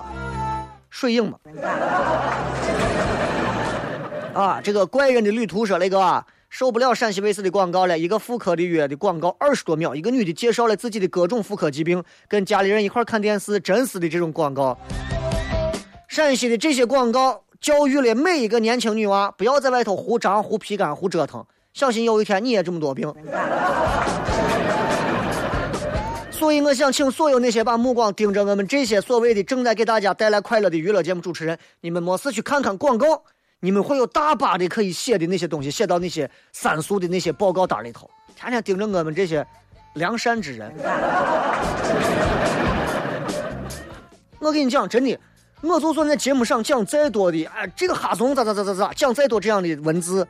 [0.91, 1.39] 水影嘛。
[4.36, 14.78] 啊，这个怪人的旅途说，雷哥啊，受不了陕西卫视的广告了，一个妇科的药的广告二十多秒，一个女的介绍了自己的各种妇科疾病，跟家里人一块看电视，真实的这种广告。
[16.10, 23.14] 陕西的这些广告教育了每一个年轻女娃，不要在外头胡张、胡皮干、胡折腾，小心有一天你也这么多病。
[26.30, 33.24] 所以我想请所有那些把目光盯着我们这些所谓的正在给大家带来快乐的娱乐节目主持人，你们没事去看看广告，
[33.64, 39.45] 你们会有大把的可以写的那些东西，写到那些三俗的那些报告单里头，天天盯着我们这些
[39.93, 40.74] 良善之人。
[44.39, 45.16] 我跟你讲，真的，
[45.62, 50.28] 我就算在节目上讲再多的，哎，这个哈怂咋咋咋咋咋，讲再多这样的文字，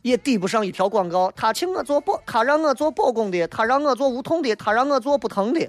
[0.00, 1.30] 也抵不上一条广告。
[1.36, 5.68] 他请我做保，他让我做保工的，他让我做无痛的，他让我做不疼的。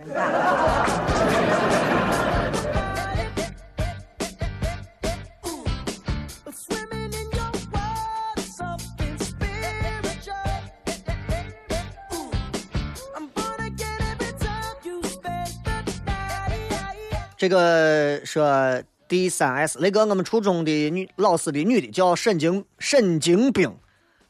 [17.43, 23.69] 这个说第三 S，那个我们初中的女老师的女的叫沈经沈经冰，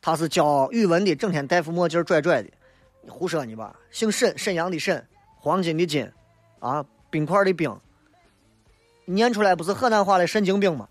[0.02, 2.50] 她是教语文的，整天戴副墨镜拽拽的。
[3.08, 3.76] 胡说你吧？
[3.92, 5.06] 姓沈，沈阳的沈，
[5.38, 6.12] 黄金的金，
[6.58, 7.80] 啊，冰块的冰，
[9.06, 10.88] 念出来不是河南话的神经病吗？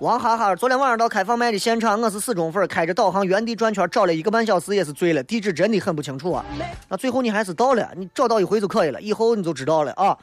[0.00, 6.44] 王哈哈，昨天晚上到开放麦的现场，我是死忠粉，开着导航原地转圈找了一个半小时，也是醉了，地址真的很不清楚啊。
[6.88, 10.16] 那最后你还是到了，你找到一回就可以了，以后你就知道了啊。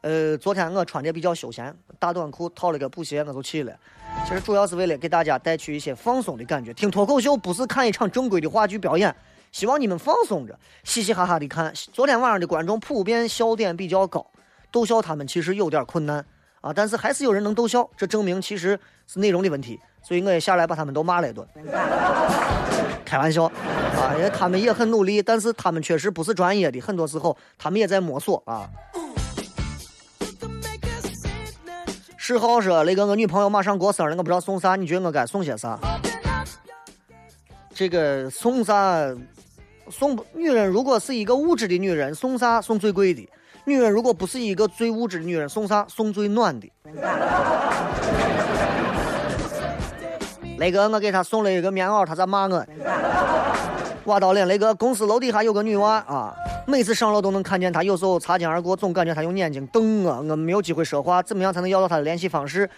[0.00, 3.72] 呃，昨天我穿的比较休闲，大短裤套了个布鞋，我就去了。
[4.26, 6.74] 其实主要是为了给大家带去一些放松的感觉。
[6.74, 9.14] 听脱口秀不是看一场正规的话剧表演，
[9.52, 11.72] 希望你们放松着，嘻嘻哈哈的看。
[11.92, 14.26] 昨天晚上的观众普遍笑点比较高，
[14.72, 16.24] 逗笑他们其实有点困难
[16.60, 18.78] 啊，但是还是有人能逗笑，这证明其实
[19.10, 19.80] 是内容的问题。
[20.02, 21.46] 所以我也下来把他们都骂了一顿。
[23.04, 28.68] 开玩笑啊，因为他们也很努力，但是他们确实不是专业的，很多时候他们也在摸索啊。
[32.16, 35.76] 十号说那个我女朋友马上过生日，我不知道送啥，你觉得我该送些啥？
[37.74, 39.12] 这个送啥？
[39.90, 42.60] 送不女人如果是一个物质的女人，送啥？
[42.60, 43.28] 送最贵的。
[43.64, 45.84] 女人如果不是一个最物质的女人，送啥？
[45.88, 46.70] 送最暖的。
[50.60, 52.62] 雷哥，我给他送了一个棉袄，他咋骂我？
[54.04, 56.36] 挖到脸，雷哥，公司楼底下有个女娃啊，
[56.66, 62.68] 每次上楼都能看见她，有时候擦肩而过，总感觉她用眼睛瞪我，我没有机会说话，怎么样才能要到她的联系方式？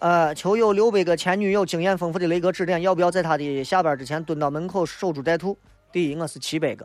[0.00, 5.56] 呃，求有六百个前女友经验丰富的雷哥指点，要不要在她的下班之前蹲到门口守株待兔？
[5.92, 6.84] 第一，我是七百个。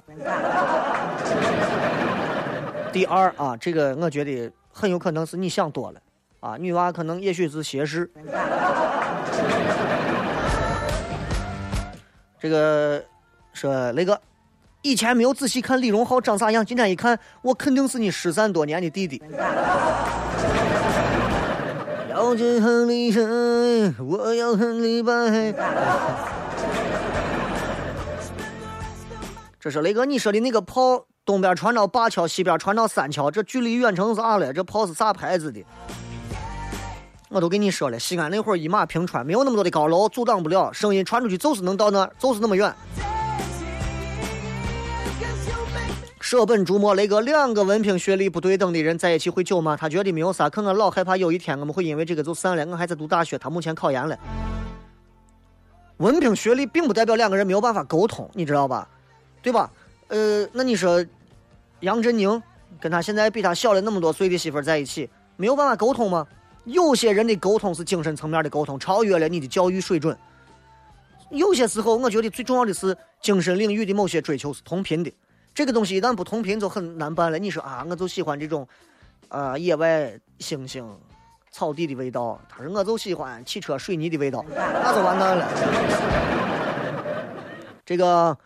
[2.93, 5.99] 第二啊，这个我觉得很有可能是你想多了
[6.39, 8.07] 啊，女娃可能也许是斜视。
[12.45, 13.03] 这个
[13.53, 14.21] 说雷哥，
[14.83, 19.19] 以前没有仔细看李荣浩长啥样，今天一看，我肯定是你失散多年的弟弟。
[22.07, 25.11] 要去很离身，我要很离白。
[29.59, 34.53] 这是雷哥你说的那个炮，东边传到灞桥，西边传到三桥，这距离远程是啥了？
[34.53, 35.63] 这炮是啥牌子的？
[37.35, 42.73] 我都跟你说了，西安那会儿一马平川，没有那么多的高楼，阻挡不了，声音传出去就是能到那儿，就是那么远。
[46.21, 49.75] 舍本逐末，雷哥，两个文凭学历不对等的人在一起会久吗？
[49.75, 52.65] 他觉得没有啥，可我老害怕有一天我们会因为这个就散了。
[52.67, 54.17] 我还在读大学，他目前考研了。
[55.97, 58.87] 文凭学历并不代表两个人没有办法沟通，你知道吧？
[59.41, 59.69] 对吧？
[60.07, 61.05] 呃，那你说
[61.81, 62.41] 杨振宁
[62.79, 66.25] 跟他现在比他小了那么多岁的媳妇儿在一起，没有办法沟通吗？
[66.65, 70.15] 有些人的沟通是精神层面的沟通，超越了你的教育水准。
[71.29, 75.11] 有些时候，我觉得最重要的是精神领域的某些追求是同频的。
[75.53, 77.39] 这个东西一旦不同频，就很难办了。
[77.39, 78.67] 你说啊，我就喜欢这种，
[79.29, 80.87] 啊、野外星星、
[81.51, 82.39] 草地的味道。
[82.49, 85.47] 他说我就喜欢汽车水泥的味道，那就完蛋了。
[87.85, 88.37] 这个，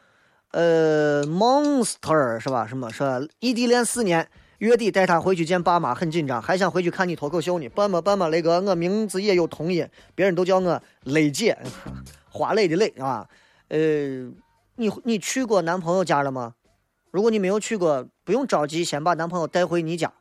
[0.52, 2.68] 呃，Monster 是吧？
[2.68, 4.28] 什么说异地恋四年，
[4.60, 7.70] 月底带他回去见爸妈，很紧张，还想回去看你脱口秀呢。
[7.70, 11.58] 办吧办吧，雷哥，我名字也有同音，别人都叫我雷姐，
[12.30, 13.28] 花蕾 的蕾啊。
[13.70, 13.80] 呃，
[14.76, 16.56] 你你去过男朋友家了吗？
[17.12, 20.12] 如果你没有去过，不用着急，先把男朋友带回你家，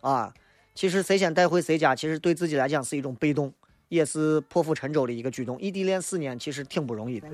[0.00, 0.32] 啊，
[0.74, 3.52] 其实谁先带回谁家，其实对自己来讲是一种被动，
[3.90, 5.60] 也是破釜沉舟的一个举动。
[5.60, 7.28] 异地恋四年其实挺不容易的。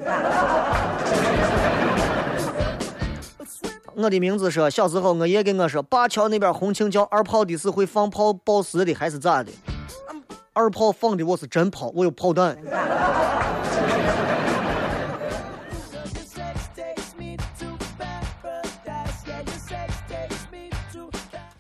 [4.00, 9.50] 我的名字说，小时候我爷跟我说，灞桥那边红庆叫二炮的是会放炮爆石的，还是咋的？
[10.52, 12.56] 二炮放的我是真炮，我有炮弹。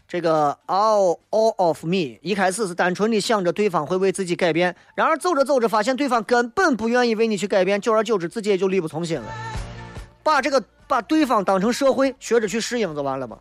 [0.06, 9.26] 这个 all all of me 一开始是单纯的想着对方会为自己改变，然而走着走着发现对方根本不愿意为你去改变，久而久之自己也就力不从心了。
[10.22, 13.38] 把这个把对方当成社会，学着去适应就完了嘛，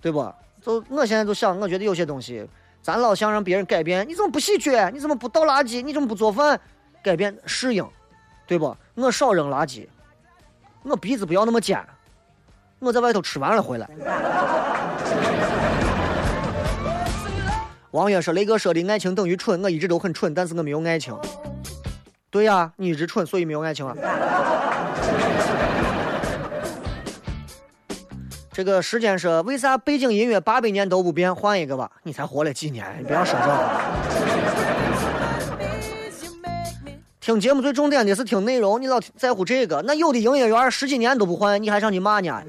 [0.00, 0.30] 对不？
[0.60, 2.46] 就我现在就想，我觉得有些东西，
[2.82, 4.90] 咱老想让别人改变，你怎么不洗脚？
[4.90, 5.80] 你怎么不倒垃圾？
[5.80, 6.60] 你怎么不做饭？
[7.02, 7.86] 改变适应，
[8.46, 8.76] 对不？
[8.94, 9.86] 我少扔垃圾，
[10.82, 11.78] 我鼻子不要那么尖，
[12.78, 13.88] 我在外头吃完了回来。
[17.90, 21.16] 王月说：“雷哥说的爱情等于蠢，我一直都很蠢，但是我没有爱情。”
[22.28, 23.94] 对呀，你一直蠢，所以没有爱情啊。
[28.54, 31.34] 这个时间说，为啥背景音乐八百年都不变？
[31.34, 32.86] 换一个吧，你才活了几年？
[33.00, 33.82] 你不要说这话。
[37.20, 39.82] 听节目最重点的是听内容，你老在乎这个？
[39.84, 42.42] 那有的营业员十几年都不换，你还上去骂呢？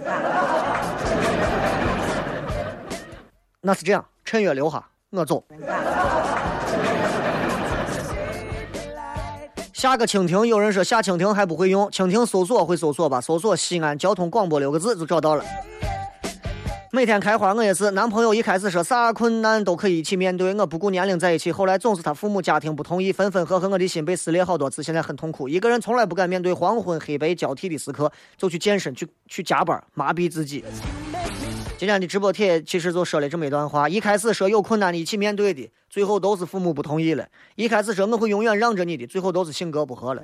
[3.61, 5.43] 那是这样，趁月留下，我走。
[9.73, 13.19] 下个蜻蜓，有人说下蜻蜓还不会用，蜻蜓搜索会搜索吧？
[13.19, 15.43] 搜索西安交通广播六个字就找到了。
[16.95, 17.91] 每天开花，我也是。
[17.91, 21.51] 男朋友一开始说啥困难都可以一起面对，我不顾年龄在一起。
[21.51, 25.49] 后来总是他父母家庭不同意，分分合合，我的心被撕裂好多次，现在很痛苦。
[25.49, 30.63] 一个人从来不敢面对黄昏黑白交替的时刻，就去健身，去去加班，麻痹自己。
[31.77, 37.25] 今天的直播帖其实就说了这么一段话：一开始说有困难的一起面对的，最后都是父母不同意了；
[37.55, 40.21] 一开始说我会永远让着你的，最后都是性格不合了。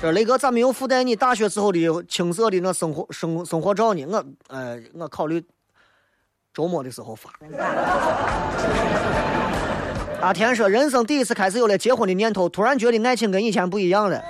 [0.00, 4.06] 这雷哥咋没有附带你大学时候的青涩的那生活生生活照呢？
[4.06, 5.44] 我呃，我考虑
[6.54, 7.30] 周末的时候发。
[10.20, 14.22] 阿田说，人生第一次开始有了结婚的念头，突然觉得爱情跟以前不一样了。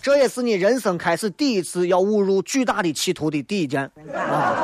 [0.00, 3.82] 这也是你人生开始第一次要误入巨大的歧途的第一件
[4.14, 4.54] 啊。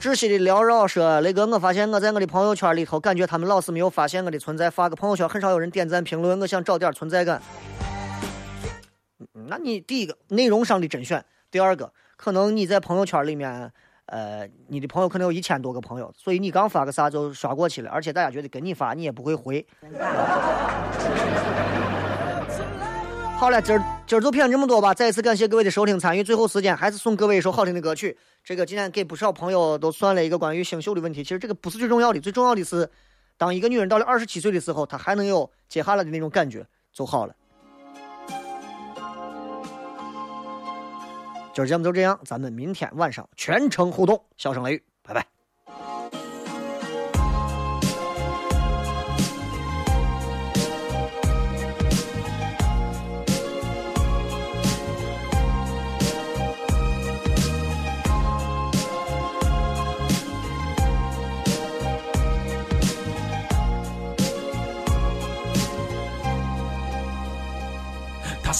[0.00, 4.70] 窒息的缭绕说：“雷哥，我发现我在我的朋友圈里头，感觉他们老是没有发现我的存在。
[4.70, 6.40] 发个朋友圈，很少有人点赞评论。
[6.40, 7.42] 我想找点存在感。
[9.48, 13.70] 那你第一个内容上的甄选，第二个可能你在朋友圈里面，
[14.06, 19.66] 呃，你的朋友可能有一千多个朋友，所以你刚发个啥就刷过去了，而且大家觉得跟你发，你也不会回。
[23.36, 24.92] 好了，今儿今儿就骗这么多吧。
[24.92, 26.24] 再次感谢各位的收听参与。
[26.24, 28.18] 最后时间还是送各位一首好听的歌曲。
[28.42, 31.22] 这个今天给不少朋友都算了一个关于星宿的问题。
[31.22, 32.90] 其实这个不是最重要的，最重要的是，
[33.38, 37.36] 当一个女人到了二十七岁的时候，她还能有接下来的那种感觉就好了。
[41.54, 45.24] 今儿节目就这样，咱们明天晚上全程互动，笑声雷雨，拜拜。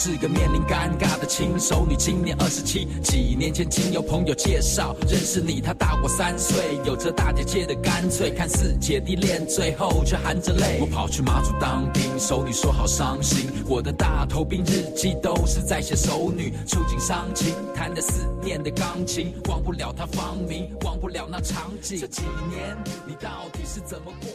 [0.02, 2.88] 是个面临尴尬的轻熟女，今年二十七。
[3.02, 10.78] 几年前经由朋友介绍认识你，她大我三岁，有着大姐姐的干脆，看似姐弟恋，最后却含着泪。
[10.80, 13.50] 我跑去马祖当兵，熟女说好伤心。
[13.68, 21.98] 我的大头兵日记都是在写熟女，触景伤情，弹着思念的钢琴，忘不了她芳名，忘不了那场景。
[22.00, 22.74] 这几年
[23.06, 24.30] 你到底是怎么过？